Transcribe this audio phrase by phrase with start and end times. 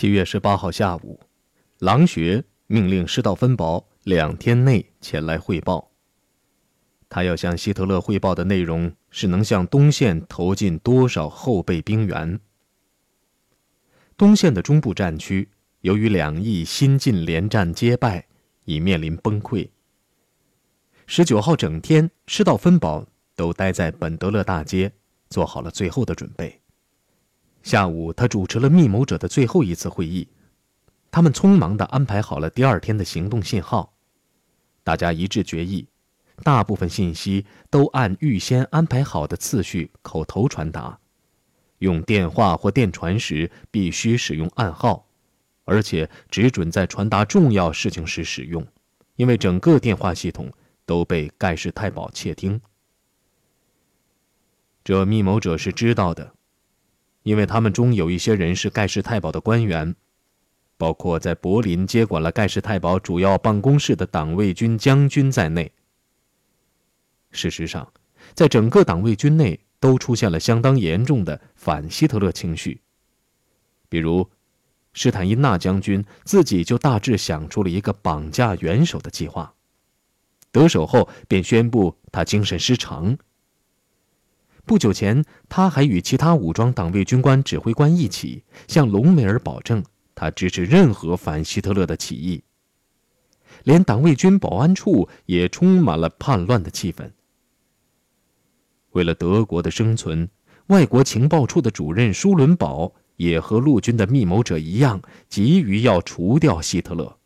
[0.00, 1.20] 七月十八号下午，
[1.78, 5.90] 狼穴命令施道芬堡两天内前来汇报。
[7.10, 12.40] 他要向希特勒汇报的内容是能向东线投进多少后备兵员。
[14.16, 15.50] 东线的中部战区
[15.82, 18.26] 由于两翼新近连战皆败，
[18.64, 19.68] 已面临崩溃。
[21.06, 23.06] 十九号整天，施道芬堡
[23.36, 24.92] 都待在本德勒大街，
[25.28, 26.62] 做好了最后的准备。
[27.62, 30.28] 下午，他主持了密谋者的最后一次会议。
[31.10, 33.92] 他们匆忙地安排好了第二天的行动信号。
[34.82, 35.86] 大家一致决议，
[36.42, 40.98] 大部分信息都按预先安排好的次序口头传达。
[41.78, 45.06] 用电话或电传时必须使用暗号，
[45.64, 48.66] 而且只准在传达重要事情时使用，
[49.16, 50.50] 因为整个电话系统
[50.86, 52.60] 都被盖世太保窃听。
[54.82, 56.34] 这密谋者是知道的。
[57.22, 59.94] 因为他们中有一些人是盖世太保的官员，
[60.76, 65.70] 包括在柏林接管了盖世太保主要办公室的党卫军将军在内。
[67.30, 67.92] 事实上，
[68.34, 72.80] 在整个党卫军内都出现了相当严重的反希特勒情绪。
[73.88, 74.28] 比如，
[74.92, 79.54] 施坦因纳将军自己就大致想出了一个绑架元首的计划，
[80.50, 83.16] 得手后便宣布他精神失常。
[84.70, 89.82] 不久前，他还与其他武装党卫军官指挥官一起向隆美尔保证，
[90.14, 92.44] 他支持任何反希特勒的起义。
[93.64, 97.10] 连党卫军保安处也充满了叛乱的气氛。
[98.92, 100.30] 为了德国的生存，
[100.68, 107.18] 外国情报处的主任舒伦堡也和陆军的密谋者一样，急于要除掉希特勒。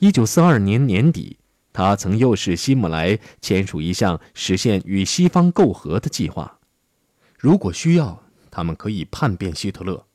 [0.00, 1.38] 一九四二年年底。
[1.76, 6.58] 他曾诱使希姆莱签署一项实现与西方媾和的计划，
[7.38, 10.06] 如果需要，他们可以叛变希特勒。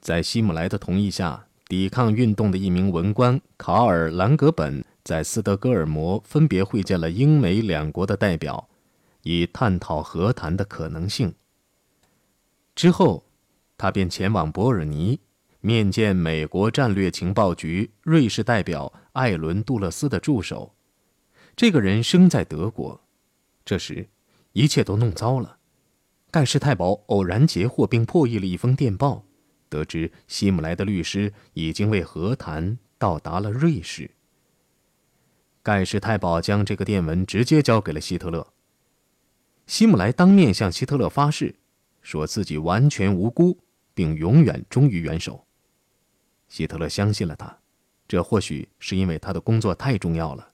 [0.00, 8.70] 在希姆莱的同意下，抵抗运动的一名文官卡尔·兰格本在斯德哥尔摩分别会见了英美两国的代表，
[9.24, 11.34] 以探讨和谈的可能性。
[12.74, 13.26] 之后，
[13.76, 15.20] 他便前往伯尔尼。
[15.60, 20.74] 面见美国战略情报局瑞士代表艾伦·杜勒斯的助手，
[21.56, 23.00] 这个人生在德国。
[23.64, 24.08] 这时，
[24.52, 25.58] 一切都弄糟了。
[26.30, 29.24] 盖世太保偶然截获并破译了一封电报，
[29.68, 34.10] 得知希姆莱的律师已经为和谈到达了瑞士。
[35.62, 38.46] 盖世太保将这个电文直接交给了希特勒。
[39.66, 41.56] 希姆莱当面向希特勒发誓，
[42.00, 43.58] 说自己完全无辜，
[43.92, 45.46] 并永远忠于元首。
[46.48, 47.59] 希特勒相信了他，
[48.10, 50.50] 这或许是因为他的工作太重要了。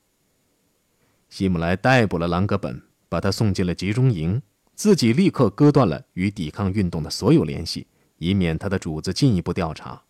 [1.30, 4.42] 希姆莱逮捕了朗格本，把他送进了集中营，
[4.74, 7.86] 自己立刻割断了与抵抗运动的所有联系，
[8.18, 10.02] 以免他的主子进一步调查。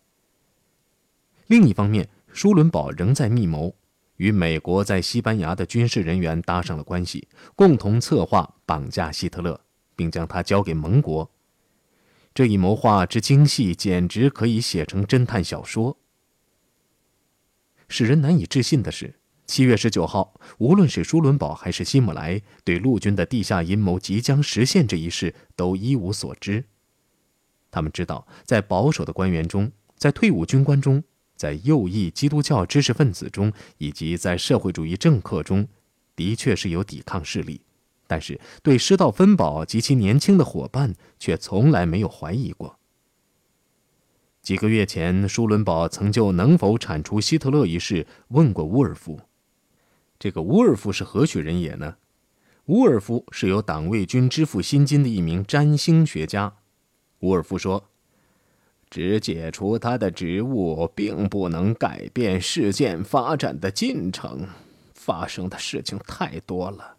[1.45, 3.73] 另一方面，舒伦堡仍在密谋，
[4.17, 9.57] 与美国在西班牙的军事人员搭上了关系，共同策划绑架希特勒，
[9.95, 11.31] 并将他交给盟国。
[12.33, 15.97] 这一谋划之精细，简直可以写成侦探小说。
[17.87, 19.15] 使人难以置信的是，
[19.45, 26.65] 七月十九号，无论是舒伦堡还是希姆莱，对陆军的地下阴谋即将实现这一事都一无所知。
[27.71, 31.03] 他们知道，在保守的官员中，在退伍军官中，
[31.35, 35.67] 在右翼基督教知识分子中，以及在社会主义政客中，
[36.15, 37.61] 的确是有抵抗势力。
[38.07, 42.76] 但是，对施道芬堡及其年轻的伙伴却从来没有怀疑过。
[44.47, 49.19] 几个月前，舒伦堡曾就能否铲除希特勒一事问过乌尔夫。
[50.17, 51.97] 这个乌尔夫是何许人也呢？
[52.67, 56.53] 乌尔夫是由党卫军支付薪金的一名占星学家。
[57.19, 57.89] 乌尔夫说
[58.89, 64.47] ：“只解除他的职务，并不能改变事件发展的进程。
[64.93, 66.95] 发生的事情太多了。”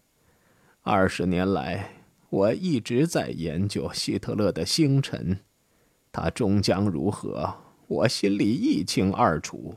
[0.85, 1.95] 二十年来，
[2.29, 5.39] 我一直在研究希特勒的星辰，
[6.11, 7.55] 他终将如何，
[7.87, 9.75] 我心里一清二楚。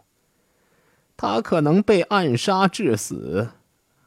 [1.16, 3.50] 他可能被暗杀致死，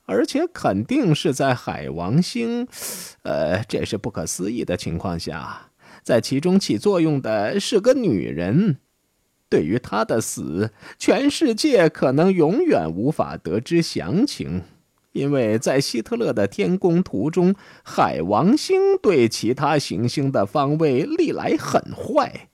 [0.06, 2.68] 而且肯定是在海王星，
[3.24, 5.72] 呃，这是不可思议的情况下，
[6.04, 8.78] 在其中起作用的是个女人。
[9.48, 14.64] 对于他的死，全世界可能永远无法得知详情。
[15.16, 22.50] 因为在希特勒的天宫图中，海王星对其他行星的方位历来很坏。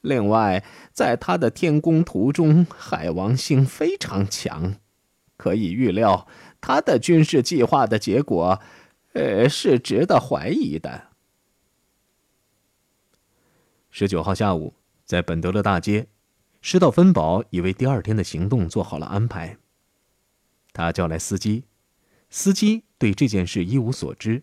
[0.00, 4.76] 另外，在他的天宫图中，海王星非常强，
[5.36, 6.26] 可以预料
[6.58, 8.58] 他的军事计划的结果，
[9.12, 11.08] 呃，是值得怀疑的。
[13.90, 14.72] 十九号下午，
[15.04, 16.06] 在本德勒大街，
[16.62, 19.58] 施道芬堡已为第二天的行动做好了安排。
[20.72, 21.64] 他叫来司机，
[22.36, 24.42] 司机对这件事一无所知。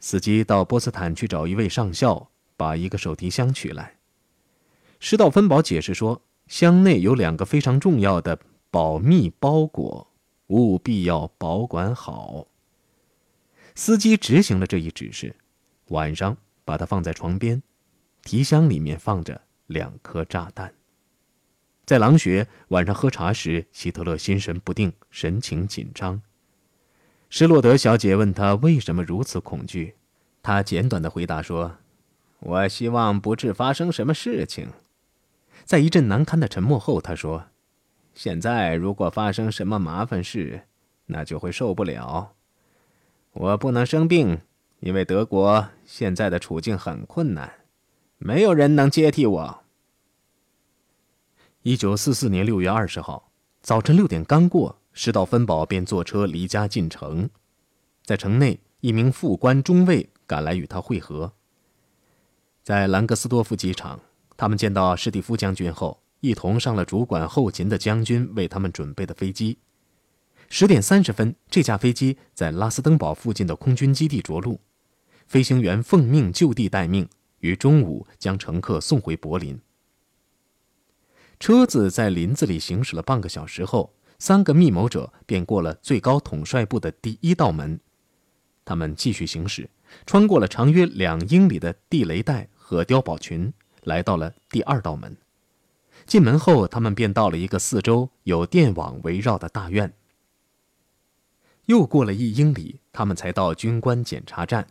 [0.00, 3.98] 司机到波斯坦去找一位上校，把一个手提箱取来。
[4.98, 8.36] 施道芬堡解释说，箱内有两个非常重要的
[8.72, 10.08] 保密包裹，
[10.48, 12.48] 务必要保管好。
[13.76, 15.36] 司机执行了这一指示，
[15.90, 17.62] 晚上把它放在床边。
[18.24, 20.74] 提箱里面放着两颗炸弹。
[21.84, 26.20] 在狼穴晚上喝茶时，希特勒心神不定，神情紧张。
[27.34, 29.94] 施洛德小姐问他为什么如此恐惧，
[30.42, 31.78] 他简短的回答说
[32.40, 34.68] ：“我希望不致发生什么事情。”
[35.64, 37.46] 在一阵难堪的沉默后，他说
[38.12, 40.64] ：“现在如果发生什么麻烦事，
[41.06, 42.34] 那就会受不了。
[43.32, 44.42] 我不能生病，
[44.80, 47.50] 因为德国现在的处境很困难。”
[48.20, 49.64] 没有人能接替我。
[51.62, 53.32] 一九四四年六月二十号
[53.62, 57.28] 早晨六点刚过，施道芬堡便坐车离家进城。
[58.04, 61.32] 在城内，一名副官中尉赶来与他会合。
[62.62, 64.00] 在兰格斯多夫机场，
[64.36, 69.58] 他们见到史蒂夫将军后，一同上了主管后勤的将军为他们准备的飞机。
[70.48, 74.60] 十点三十分，这架飞机在拉斯登堡附近的空军基地着陆，
[75.26, 77.08] 飞行员奉命就地待命。
[77.38, 79.60] 于中午将乘客送回柏林。
[81.40, 83.92] 车子在林子里行驶了半个小时后，
[84.22, 87.80] 三个密谋者便过了最高统帅部的第一道门。
[88.64, 89.68] 他们继续行驶，
[90.06, 93.52] 穿过了长约两英里的地雷带和碉堡群，
[93.82, 95.16] 来到了第二道门。
[96.06, 99.92] 进门后，他们便到了一个四周有电网围绕的大院。
[101.64, 104.68] 又过了一英里，他们才到军官检查站。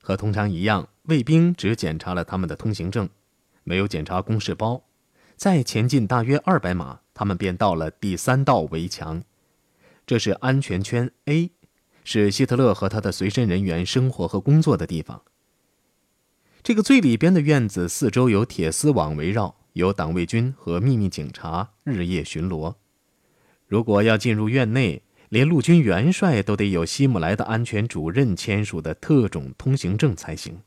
[0.00, 0.88] 和通常一样。
[1.02, 3.10] 卫兵只检查了他们的通行证，
[3.62, 4.84] 没有检查公事包。
[5.36, 9.22] 再前进大约二百码，他们便到了第三道围墙，
[10.04, 11.52] 这是安全圈 A，
[12.04, 15.22] 是希特勒和他的随身人员生活和工作的地方。
[16.62, 22.74] 这个最里边的院子四周有铁丝网围绕，有党卫军和秘密警察日夜巡逻。
[23.66, 30.60] 如果要进入院内，连陆军元帅都得有希姆莱的安全主任签署的特种通行证才行。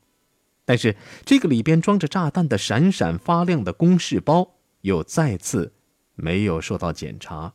[0.64, 0.94] 但是，
[1.24, 5.72] 这个里边装着炸弹的闪闪发亮的公事包又再次
[6.18, 7.54] 没有受到检查。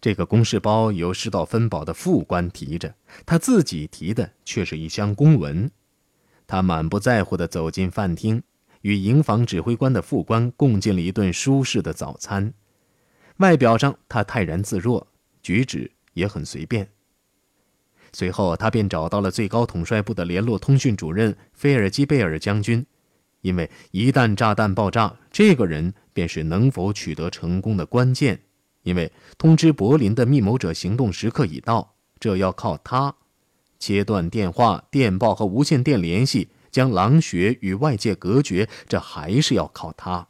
[0.00, 2.94] 这个公事包由施道芬堡的副官提着，
[3.24, 5.70] 他自己提的却是一箱公文。
[6.46, 8.42] 他满不在乎地走进饭厅，
[8.80, 12.52] 与营房指挥官的副官共进了一顿舒适的早餐。
[13.36, 15.06] 外表上他泰然自若，
[15.42, 16.90] 举止也很随便。
[18.12, 22.84] 随后，他便找到了最高统帅部的联络通讯主任菲尔基贝尔将军，
[23.40, 28.42] 因为一旦炸弹爆炸，这个人便是能否取得成功的关键。
[28.82, 33.14] 因为通知柏林的密谋者行动时刻已到，这要靠他
[33.78, 40.28] 切断电话、电报和无线电联系，将狼穴与外界隔绝，这还是要靠他。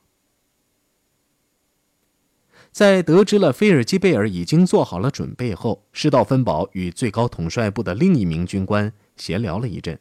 [2.72, 9.98] 在得知了菲尔基贝尔已经做好了准备后，施道芬堡与最高统帅部的另一名军官闲聊了一阵，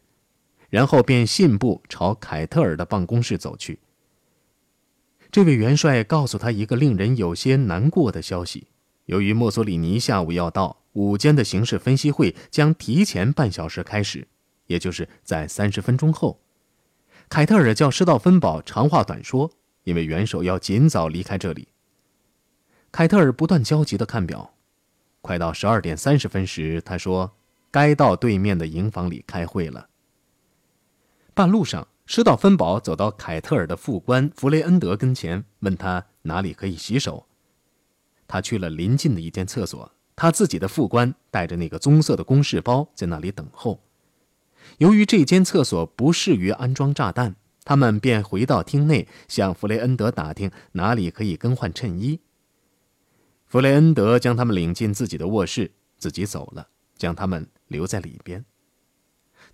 [0.70, 3.80] 然后便信步朝凯特尔的办公室走去。
[5.32, 8.68] 这位元帅告诉他一个令人有些难过的消息：
[9.06, 14.28] 由于墨索里尼下午要到，午间的形势分析会将提前半小时开始，
[14.68, 16.42] 也就是在三十分钟后。
[17.28, 19.52] 凯特尔叫施道芬堡长话短说，
[19.84, 21.68] 因为元首要尽早离开这里。
[22.92, 24.56] 凯特尔不断焦急地看表，
[25.22, 27.34] 快到十二点三十分时，他说
[27.70, 29.89] ：“该到对面的营房里开会了。”
[31.34, 37.26] 半路上，施道芬堡走到凯特尔的副官弗雷恩德跟前，问他哪里可以洗手。
[38.28, 43.84] 他去了临近的一间厕所，他自己的副官带着那个棕色的公事包在那里等候。
[44.78, 52.20] 由于这间厕所不适于安装炸弹，他们便回到厅内，向弗雷恩德打听哪里可以更换衬衣。
[53.46, 56.68] 弗雷恩德将他们领进自己的卧室，自己走了，
[56.98, 58.46] 将他们留在里边。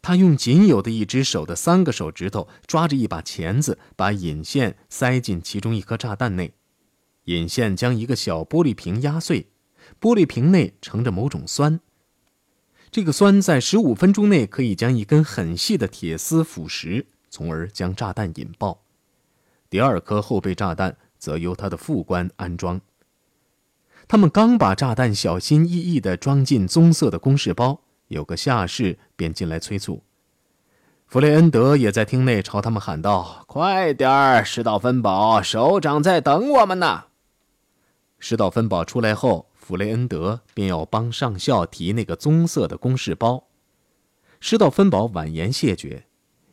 [0.05, 6.53] 他用仅有的一只手的三个手指头抓着一把钳子，把引线塞进其中一颗炸弹内。
[7.24, 9.47] 引线将一个小玻璃瓶压碎，
[10.00, 11.79] 玻璃瓶内盛着某种酸。
[12.91, 18.83] 这个酸在十五分钟内可以将一根很细的铁丝腐蚀，从而将炸弹引爆。
[19.71, 22.79] 第二颗后备炸弹则由他的副官安装。
[24.07, 30.03] 他们刚把炸弹小心翼翼地装进棕色的公事包，有个下士便进来催促。
[31.07, 37.05] 弗雷恩德也在厅内朝他们喊道：“快点儿，施道芬堡，首长在等我们呢。”
[38.19, 43.47] 施道芬堡出来后，弗雷恩德便要帮上校提那个棕色的公事包。
[44.39, 46.05] 施道芬堡婉言谢绝，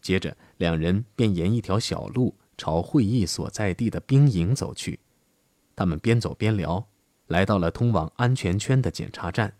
[0.03, 5.01] 接着两人便沿一条小路朝会议所在地的兵营走去。
[5.75, 6.87] 他们边走边聊，
[7.29, 9.55] 来到了通往安全圈的检查站。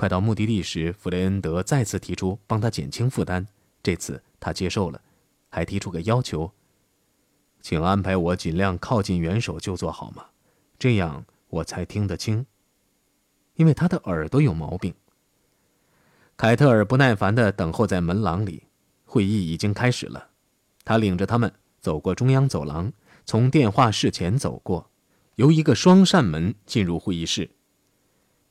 [0.00, 3.46] 快到目的地时，弗雷恩德再次提出帮他减轻负担。
[3.82, 4.98] 这次他接受了，
[5.50, 6.50] 还提出个要求
[7.60, 10.24] ：“请安排我尽量靠近元首就坐好吗？
[10.78, 12.46] 这样我才听得清，
[13.56, 14.94] 因为他的耳朵有毛病。”
[16.34, 18.62] 凯特尔不耐烦地等候在门廊里。
[19.04, 20.30] 会议已经开始了，
[20.82, 22.90] 他领着他们走过中央走廊，
[23.26, 24.90] 从电话室前走过，
[25.34, 27.50] 由一个双扇门进入会议室。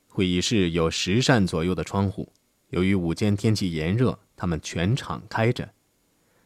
[0.09, 2.33] 会议室有十扇左右的窗户，
[2.71, 4.19] 由于午间天气炎热。
[4.41, 5.73] 他们全敞开着，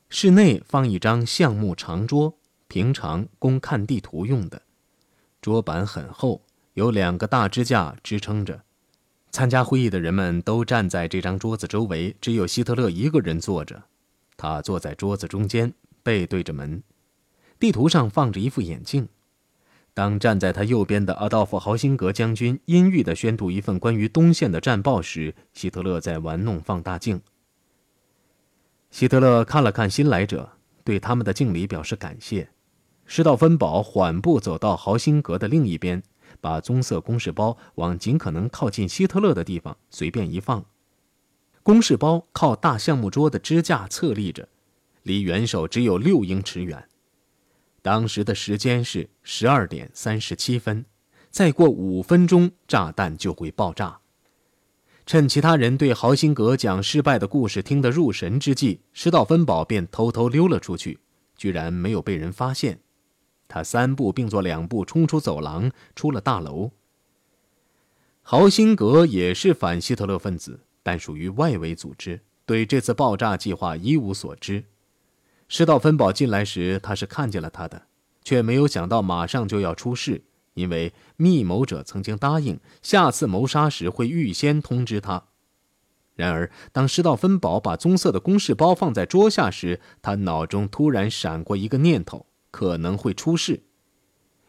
[0.10, 4.64] 室内放一张橡木长桌，平常供看地图用的。
[5.40, 6.42] 桌板很厚，
[6.74, 8.64] 有两个大支架支撑着。
[9.30, 13.84] 参加会议的人们都站在这张桌子周围，只有希特勒一个人坐着。
[14.38, 16.82] 他坐在桌子中间，背对着门。
[17.60, 19.08] 地图上放着一副眼镜。
[19.94, 27.22] 当站在他右边的阿道夫·豪辛格将军阴郁地宣读一份关于东线的战报时，希特勒在玩弄放大镜。
[28.90, 30.50] 希特勒看了看新来者，
[30.84, 32.50] 对他们的敬礼表示感谢。
[33.06, 36.02] 施道芬堡缓步走到豪辛格的另一边，
[36.42, 40.66] 把棕色公事包往尽可能靠近希特勒的地方随便一放。
[41.62, 44.48] 公事包靠大橡木桌的支架侧立着，
[45.04, 46.88] 离元首只有六英尺远。
[47.84, 50.86] 当时的时间是十二点三十七分，
[51.30, 54.00] 再过五分钟，炸弹就会爆炸。
[55.06, 60.98] 趁其他人对豪辛格讲失败的故事听得入神之际，施道芬堡便偷偷溜了出去，
[61.36, 62.80] 居然没有被人发现。
[63.50, 66.72] 他三步并作两步冲出走廊，出了大楼。
[68.22, 74.64] 豪辛格也是反希特勒分子，但属于外围组织，对这次爆炸计划一无所知。
[75.56, 77.84] 施道芬堡进来时，他是看见了他的，
[78.24, 80.24] 却没有想到马上就要出事。
[80.56, 85.26] 因为密谋者曾经答应，下次谋杀时会预先通知他。
[86.16, 93.62] 然而，当施道芬堡把棕色的公事包放在桌下时，他脑中突然闪过一个念头：可能会出事。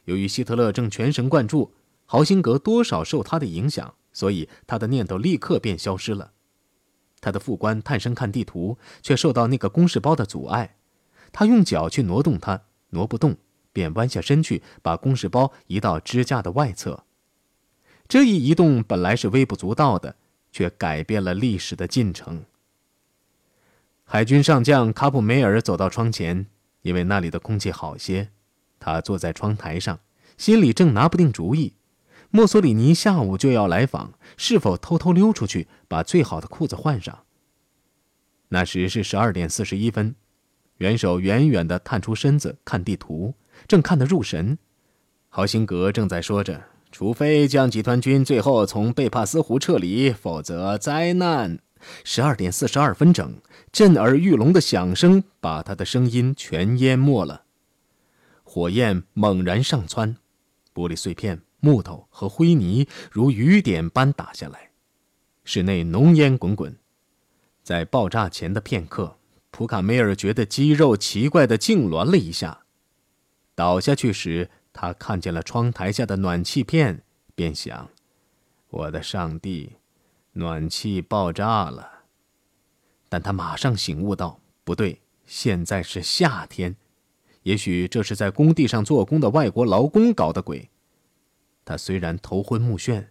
[0.07, 1.75] 由于希特勒正全神贯注，
[2.07, 6.33] 豪辛格多少受他的影响，所以他的念头立刻便消失了。
[7.21, 10.77] 他的副官探身看地图，却受到那个公事包的阻碍。
[11.35, 13.37] 他用脚去挪动它，挪不动。
[13.75, 17.03] 便弯下身去，把公事包移到支架的外侧。
[18.07, 20.15] 这一移动本来是微不足道的，
[20.53, 22.45] 却改变了历史的进程。
[24.05, 26.47] 海军上将卡普梅尔走到窗前，
[26.83, 28.29] 因为那里的空气好些。
[28.79, 29.99] 他坐在窗台上，
[30.39, 31.75] 心里正拿不定主意：
[32.31, 37.25] 墨索里尼下午就要来访，是否偷偷溜出去，把最好的裤子换上？
[38.51, 40.15] 那时是十二点四十一分，
[40.79, 43.35] 元首远远地探出身子看地图。
[43.69, 44.59] 正看得入神，
[45.29, 51.59] 豪辛格正在说着：“除非将集团军最后从贝帕斯湖撤离，否则灾难。”
[52.03, 53.37] 十二点四十二分整，
[53.71, 57.43] 震耳欲聋的响声把他的声音全淹没了。
[58.43, 60.17] 火焰猛然上蹿，
[60.75, 64.71] 玻璃碎片、木头和灰泥如雨点般打下来，
[65.45, 66.77] 室内浓烟滚滚。
[67.63, 69.17] 在爆炸前的片刻，
[69.55, 72.65] 普卡梅尔觉得肌肉奇怪的痉挛了一下。
[73.55, 77.05] 倒下去时，他看见了窗台下的暖气片，
[77.37, 77.89] 便想
[78.69, 79.77] ：“我的上帝，
[80.33, 82.03] 暖气爆炸了！”
[83.09, 86.75] 但他马上醒悟到，不对，现在是夏天，
[87.45, 90.69] 也许这是在工地上做工的外国劳工搞的鬼。
[91.65, 93.07] 他虽然头昏目眩，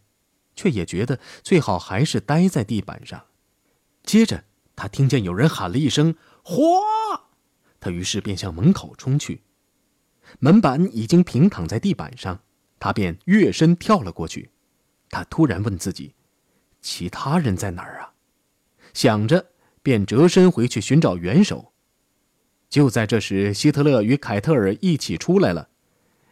[0.58, 3.28] 却也觉得最好还是待在地板上。
[4.04, 4.44] 接着，
[4.76, 6.82] 他听见有人喊了一声“火”，
[7.80, 9.42] 他于是便向门口冲去。
[10.40, 12.40] 门板已经平躺在地板上，
[12.80, 14.52] 他便跃身跳了过去。
[15.10, 16.16] 他突然问自己
[16.82, 18.14] ：“其他人在哪儿啊？”
[18.94, 21.74] 想着，便折身回去寻找元首。
[22.70, 25.70] 就在这时，希特勒与凯特尔一起出来了。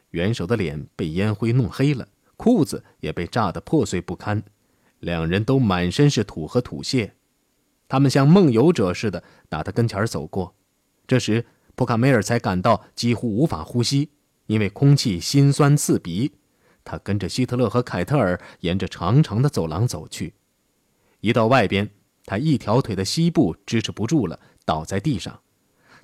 [0.09, 4.43] 元首的脸被烟灰弄黑了，裤子也被炸得破碎不堪，
[4.99, 7.15] 两人都满身是土和土屑。
[7.91, 10.55] 他们像梦游者似的打他跟前走过。
[11.05, 11.45] 这时，
[11.75, 14.11] 普卡梅尔才感到几乎无法呼吸，
[14.45, 16.31] 因为空气辛酸刺鼻。
[16.85, 20.35] 他跟着希特勒和凯特尔沿着长长的走廊走去。
[21.19, 21.89] 一到外边，
[22.23, 25.41] 他一条腿的膝部支持不住了，倒在地上。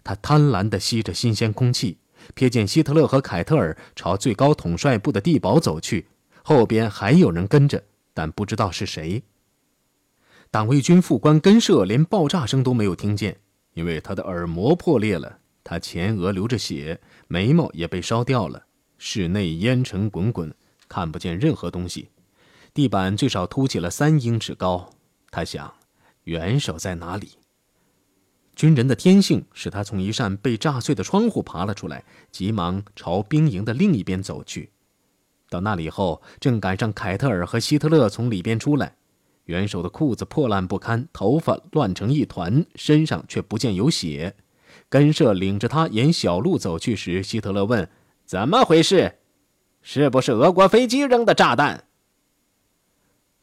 [0.03, 1.99] 他贪婪地吸着新鲜空气，
[2.35, 6.09] 瞥见希特勒和凯特尔朝最高统帅部的地堡走去，
[6.43, 7.81] 后边还有人跟着，
[8.13, 9.23] 但不知道是谁。
[10.49, 13.37] 党卫军副官根舍连爆炸声都没有听见，
[13.73, 18.63] 因为他的耳膜破裂了，他前额流着血，眉毛也被烧掉了。
[18.97, 20.53] 室内烟尘滚滚，
[20.87, 22.09] 看不见任何东西，
[22.73, 24.89] 地板最少凸起了三英尺高。
[25.29, 25.71] 他想，
[26.23, 27.31] 元首在哪里？
[28.55, 34.71] 军人的天性使他从一扇被炸碎的窗户爬了出来，急忙朝兵营的另一边走去。
[35.49, 38.95] 到那里后，正赶上凯特尔和希特勒从里边出来。
[39.47, 44.35] 元首的裤子破烂不堪，头发乱成一团，身上却不见有血。
[44.89, 47.89] 根舍领着他沿小路走去时，希特勒问
[48.25, 49.15] ：“怎么回事？
[49.81, 51.85] 是不是俄国飞机扔的炸弹？”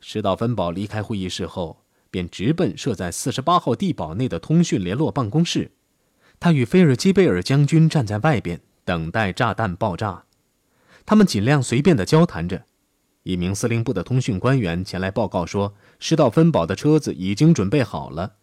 [0.00, 5.72] 施道芬堡离开会议室后，便直奔设在四十八号地堡内的通讯联络办公室。
[6.38, 10.24] 他与菲尔基贝尔将军站在外边，等待炸弹爆炸。
[11.06, 12.64] 他们尽量随便地交谈着。
[13.22, 15.74] 一名司令部的通讯官员前来报告说，
[16.06, 18.34] 施道芬堡的车子已经准备好了，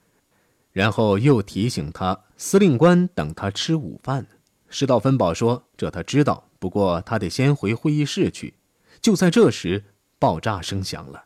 [0.71, 4.25] 然后又提醒他，司令官等他吃午饭。
[4.67, 8.55] 施道芬堡说：“这他知道，不过他得先回会议室去。”
[8.99, 9.83] 就在这时，
[10.17, 11.25] 爆炸声响了。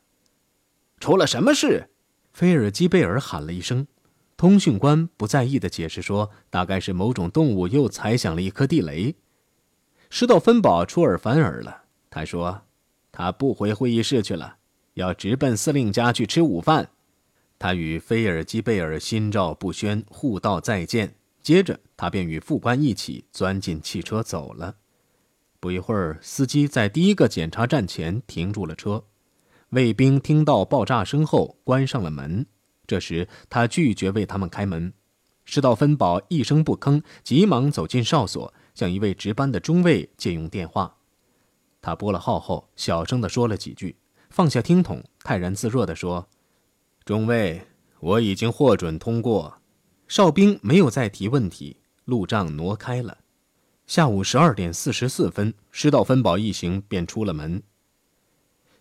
[0.99, 1.89] 出了什么事？
[2.33, 3.87] 菲尔基贝尔喊了一声。
[4.35, 9.15] 通讯官不在意的解释说：“大概是某种动物又踩响了一颗地雷。”
[10.11, 12.63] 施道芬堡出尔反尔了，他说。
[13.13, 14.57] 他不回会议室去了，
[14.95, 16.89] 要直奔司令家去吃午饭。
[17.57, 21.15] 他与菲尔基贝尔心照不宣，互道再见。
[21.41, 24.75] 接着，他便与副官一起钻进汽车走了。
[25.59, 29.05] 不一会儿，司机在第一个检查站前停住了车。
[29.69, 32.45] 卫兵听到爆炸声后关上了门。
[32.87, 34.93] 这时，他拒绝为他们开门。
[35.43, 40.97] 施道芬堡一声不吭，急忙走进哨所，向一位值班的中尉借用电话。
[41.81, 43.95] 他拨了号后，小声地说了几句，
[44.35, 46.27] 放下听筒，泰然自若地说
[47.05, 47.65] ：“中尉，
[48.01, 49.61] 我已经获准通过。”
[50.09, 53.19] 哨兵没有再提问题，路障挪开了。
[53.87, 57.63] 下午十二点四十四分，施道芬堡一行便出了门。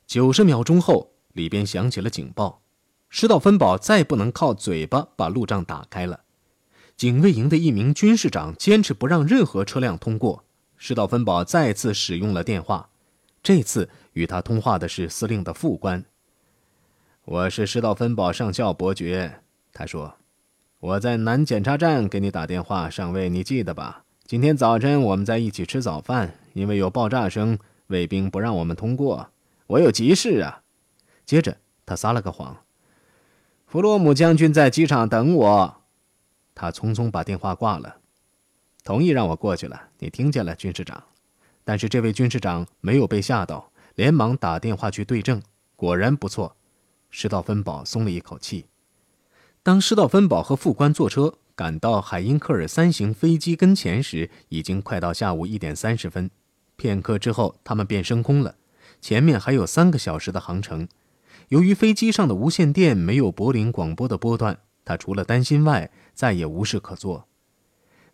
[0.08, 2.60] 九十秒钟后，里边响起了警报，
[3.08, 6.24] 施道芬堡再不能靠嘴巴把路障打开了。
[6.96, 10.42] 警卫营的一名军士长坚持不让任何车辆通过。
[10.76, 12.90] 施道芬堡再次使用了电话。
[13.40, 16.04] 这次与他通话的是司令的副官。
[17.24, 19.40] 我是施道芬堡上校伯爵，
[19.72, 20.16] 他说
[20.80, 24.04] ：“我在南检查站给你打电话，上尉，你记得吧？
[24.24, 29.30] 今天早晨我们在一起吃早饭，因为有爆炸声，卫兵不让我们通过。
[29.66, 30.62] 我有急事啊。”
[31.26, 32.58] 接着他撒了个谎
[33.66, 35.82] ：“弗洛姆将军在机场等我。”
[36.54, 37.96] 他匆匆把电话挂了，
[38.84, 39.88] 同意让我过去了。
[39.98, 41.02] 你听见了，军士长。
[41.64, 45.42] 但是这位军士长没有被吓到，连忙打电话去对证，
[45.76, 46.56] 果然不错。
[47.10, 48.66] 施道芬堡松了一口气。
[49.62, 56.30] 当施道芬堡和副官坐车赶到海因克尔三型飞机跟前时，已经快到下午一点三十分。
[56.76, 58.56] 片刻之后，他们便升空了。
[59.00, 60.88] 前面还有三个小时的航程。
[61.48, 67.28] 由于飞机上的无线电没有柏林广播的波段，他除了担心外，再也无事可做。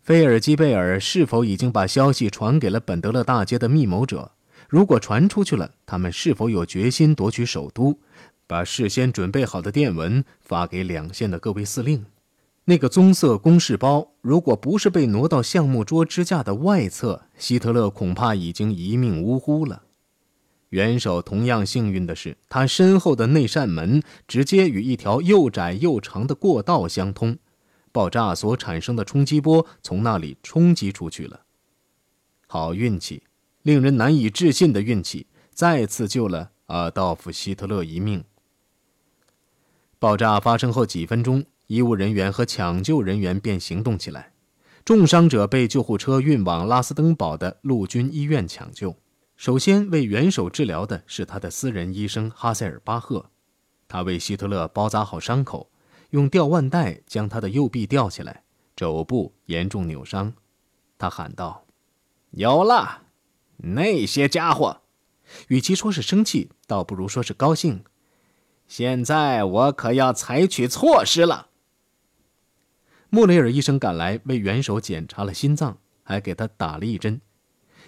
[0.01, 4.31] 菲尔基贝尔是否已经把消息传给了本德勒大街的密谋者？
[4.71, 7.99] 如果传出去了，他们是否有决心夺取首都，
[8.47, 12.05] 把事先准备好的电文发给两线的各位司令？
[12.63, 19.83] 那个棕色公事包，如果不是被挪到橡木桌支架的外侧，希特勒恐怕已经一命呜呼了。
[20.69, 27.37] 元首同样幸运的是，他身后的那扇门直接与一条又窄又长的过道相通。
[27.91, 31.41] 爆炸所产生的冲击波从那里冲击出去了。
[32.47, 33.23] 好运气，
[33.63, 38.23] 令人难以置信的运气，再次救了阿道夫·希特勒一命。
[39.99, 44.33] 爆炸发生后几分钟，医务人员和抢救人员便行动起来，
[44.83, 48.95] 重伤者被救护车运往拉斯登堡的陆军医院抢救。
[49.35, 53.29] 首先为元首治疗的是他的私人医生哈塞尔巴赫，
[53.87, 55.69] 他为希特勒包扎好伤口。
[56.11, 58.43] 用吊腕带将他的右臂吊起来，
[58.75, 60.33] 肘部严重扭伤。
[60.97, 61.65] 他喊道
[62.31, 63.03] ：“有了！
[63.63, 64.81] 那些家伙，
[65.47, 67.83] 与其说是生气，倒不如说是高兴。
[68.67, 71.47] 现在我可要采取措施了。”
[73.09, 77.19] 穆雷尔医生赶来为元首检查了心脏，还给他打了一针。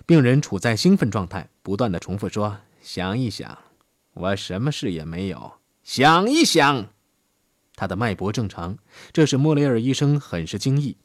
[0.06, 3.58] 病人处在兴奋状态，不断的重复说：“想一想，
[4.14, 5.54] 我什么事也没有。
[5.82, 6.90] 想一想。”
[7.76, 8.78] 他的脉搏正常，
[9.14, 10.98] 这使莫雷尔医生很是惊异。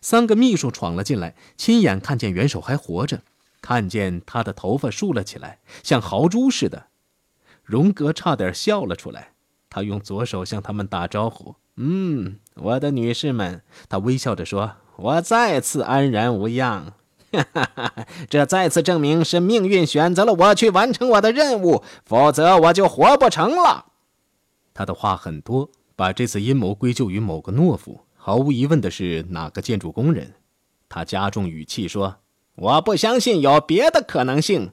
[0.00, 3.22] 三个秘书闯了进来，亲眼看见元首还活着，
[3.60, 6.86] 看见他的头发竖了起来，像豪猪似的。
[7.62, 9.32] 荣格差点笑了出来。
[9.68, 16.94] 他用左手向他们打招呼：“嗯，我的女士们。”他微笑着说：“我再次安然无恙。
[17.30, 23.86] 哈哈哈这再次证明是命运选择了我去完成我的任务，否则我就活不成了。”
[24.74, 28.00] 他的话很多，把这次阴谋归咎于某个懦夫。
[28.16, 30.34] 毫无疑问的是哪个建筑工人？
[30.88, 32.16] 他加重语气说
[32.60, 34.72] ：“我不相信有别的可能性。”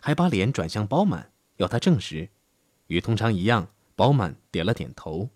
[0.00, 2.28] 还把脸转向包满，要他证实。
[2.88, 5.30] 与通常一样，包满点了点头。